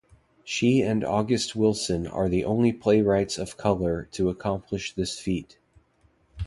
She 0.43 0.81
and 0.81 1.03
August 1.03 1.55
Wilson 1.55 2.07
are 2.07 2.27
the 2.27 2.43
only 2.43 2.73
playwrights 2.73 3.37
of 3.37 3.55
color 3.55 4.09
to 4.13 4.29
accomplish 4.29 4.95
this 4.95 5.19
feat. 5.19 5.59